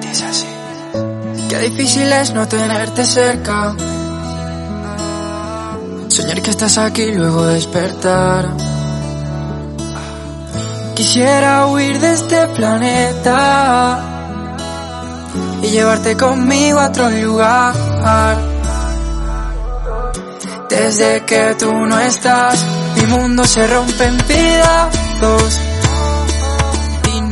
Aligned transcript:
Dice 0.00 0.24
así. 0.24 0.46
Qué 1.48 1.58
difícil 1.58 2.12
es 2.12 2.32
no 2.34 2.46
tenerte 2.46 3.04
cerca. 3.04 3.74
Soñar 6.08 6.42
que 6.42 6.50
estás 6.50 6.78
aquí 6.78 7.02
y 7.02 7.14
luego 7.14 7.46
despertar. 7.46 8.48
Quisiera 10.94 11.66
huir 11.66 11.98
de 12.00 12.12
este 12.12 12.46
planeta 12.48 14.00
y 15.62 15.68
llevarte 15.68 16.16
conmigo 16.16 16.80
a 16.80 16.88
otro 16.88 17.08
lugar. 17.10 17.74
Desde 20.68 21.24
que 21.24 21.56
tú 21.58 21.72
no 21.72 21.98
estás, 22.00 22.64
mi 22.96 23.06
mundo 23.06 23.44
se 23.44 23.66
rompe 23.66 24.04
en 24.04 24.18
pedazos 24.18 25.60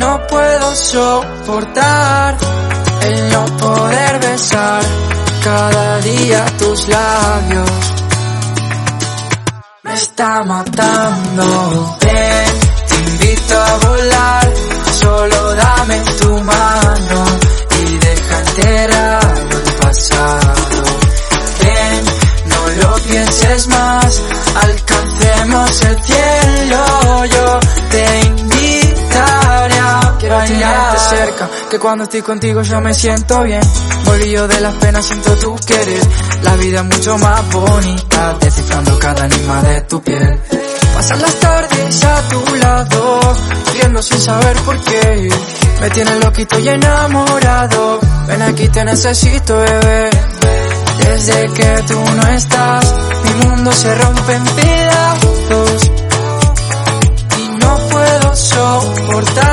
no 0.07 0.27
puedo 0.29 0.75
soportar 0.77 2.37
el 3.03 3.31
no 3.33 3.45
poder 3.57 4.21
besar 4.21 4.83
cada 5.43 5.99
día 6.01 6.45
tus 6.59 6.89
labios. 6.89 7.71
Me 9.83 9.95
está 9.95 10.45
matando. 10.45 11.97
Ven, 12.01 12.53
te 12.89 12.97
invito 13.11 13.55
a 13.59 13.75
volar, 13.87 14.53
solo 15.01 15.55
dame 15.55 15.99
tu 16.21 16.31
mano 16.53 17.21
y 17.81 17.99
deja 18.07 18.39
enterrado 18.47 19.59
el 19.65 19.73
pasado. 19.83 20.83
Ven, 21.63 22.05
no 22.53 22.61
lo 22.81 22.95
pienses 23.09 23.67
más, 23.69 24.23
alcancemos 24.67 25.85
el 25.85 26.03
cielo, 26.05 26.16
que 31.71 31.79
cuando 31.79 32.05
estoy 32.05 32.23
contigo 32.23 32.63
yo 32.63 32.81
me 32.81 32.95
siento 32.95 33.43
bien. 33.43 33.61
Bolillo 34.05 34.47
de 34.47 34.61
las 34.61 34.75
penas 34.75 35.05
siento 35.05 35.35
tu 35.37 35.57
querer, 35.57 36.03
la 36.43 36.57
vida 36.57 36.81
es 36.81 36.85
mucho 36.85 37.19
más 37.19 37.51
bonita, 37.51 38.37
descifrando 38.41 38.99
cada 38.99 39.25
anima 39.25 39.63
de 39.63 39.81
tu 39.83 40.01
piel. 40.03 40.41
Pasan 40.95 41.21
las 41.21 41.35
tardes 41.41 42.05
a 42.05 42.23
tu 42.29 42.55
lado, 42.57 43.21
riendo 43.73 44.03
sin 44.03 44.21
saber 44.21 44.57
por 44.59 44.81
qué. 44.85 45.29
Me 45.81 45.91
tienes 45.91 46.25
loquito 46.25 46.59
y 46.59 46.69
enamorado, 46.69 48.01
ven 48.29 48.43
aquí 48.43 48.69
te 48.69 48.85
necesito 48.85 49.57
bebé. 49.57 50.11
Desde 50.99 51.53
que 51.53 51.83
tú 51.89 52.01
no 52.17 52.29
estás, 52.29 52.95
mi 53.25 53.47
mundo 53.47 53.73
se 53.73 53.95
rompe 53.95 54.33
en 54.33 54.45
pedazos 54.45 55.91
y 57.39 57.49
no 57.59 57.79
puedo 57.89 58.37
soportar 58.37 59.46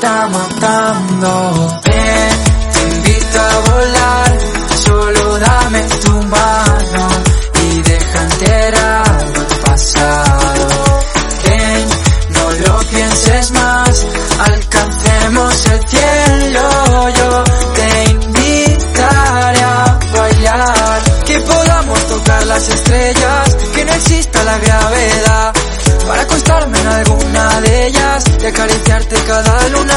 está 0.00 0.28
matando. 0.28 1.80
Te 1.82 2.80
invito 2.88 3.38
a 3.38 3.58
volar, 3.70 4.38
solo 4.86 5.38
dame 5.38 5.82
tu 6.02 6.12
mano 6.22 7.08
y 7.62 7.82
deja 7.82 8.22
enterrado 8.22 9.40
el 9.40 9.58
pasado. 9.60 10.68
Ven, 11.44 11.88
no 12.30 12.50
lo 12.64 12.78
pienses 12.88 13.50
más, 13.50 14.06
alcancemos 14.38 15.66
el 15.66 15.88
cielo, 15.88 17.08
yo 17.18 17.44
te 17.74 18.10
invitaré 18.10 19.62
a 19.62 19.98
bailar, 20.14 21.02
que 21.26 21.40
podamos 21.40 22.06
tocar 22.08 22.46
las 22.46 22.68
estrellas, 22.70 23.56
que 23.74 23.84
no 23.84 23.92
exista 23.92 24.44
la 24.44 24.58
gravedad, 24.58 25.52
para 26.06 26.22
acostarme 26.22 26.80
en 26.80 26.86
alguna 26.88 27.60
de 27.60 27.86
ellas 27.86 28.24
y 28.42 28.46
acariciarte 28.46 29.16
cada 29.26 29.68
lunar, 29.68 29.89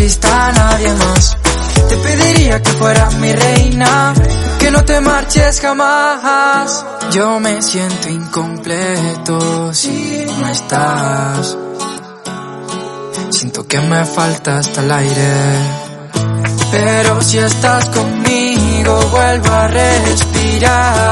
exista 0.00 0.52
nadie 0.52 0.94
más. 0.94 1.36
Te 1.88 1.96
pediría 1.96 2.62
que 2.62 2.70
fueras 2.70 3.14
mi 3.16 3.32
reina, 3.32 4.14
que 4.58 4.70
no 4.70 4.84
te 4.84 5.00
marches 5.00 5.60
jamás. 5.60 6.84
Yo 7.12 7.40
me 7.40 7.60
siento 7.60 8.08
incompleto 8.08 9.74
si 9.74 10.26
no 10.40 10.48
estás. 10.48 11.58
Siento 13.30 13.66
que 13.66 13.80
me 13.80 14.04
falta 14.06 14.58
hasta 14.58 14.80
el 14.80 14.90
aire. 14.90 15.32
Pero 16.70 17.20
si 17.20 17.38
estás 17.38 17.90
conmigo, 17.90 19.00
vuelvo 19.10 19.52
a 19.52 19.66
respirar. 19.68 21.10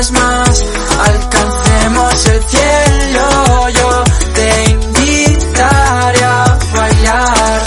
vez 0.00 0.12
más 0.12 0.64
alcancemos 0.98 2.26
el 2.26 2.42
cielo. 2.44 3.68
Yo 3.68 4.04
te 4.34 4.70
invitaré 4.70 6.24
a 6.24 6.58
bailar. 6.74 7.62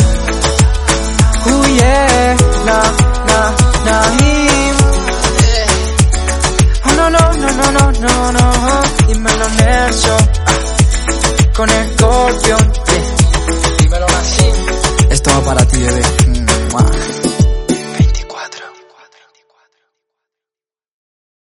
Uy, 1.46 1.74
yeah. 1.76 2.36
na, 2.66 2.80
na, 3.30 3.40
na, 3.86 3.98
oh, 6.86 6.94
no, 6.98 7.06
no, 7.10 7.24
no, 7.34 7.50
no, 7.52 7.72
no, 7.72 7.92
no, 8.02 8.32
no. 8.32 8.46
Dímelo, 9.08 9.48
Nelson. 9.50 10.24
Con 11.56 11.70
el 11.70 11.96
gorrión. 11.98 12.74
Yeah. 12.74 13.78
Dímelo, 13.80 14.08
así. 14.08 14.48
Esto 15.12 15.30
va 15.36 15.42
para 15.42 15.66
ti, 15.68 15.86
eh. 15.86 15.93